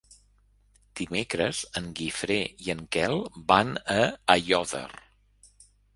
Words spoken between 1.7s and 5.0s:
en Guifré i en Quel van a Aiòder.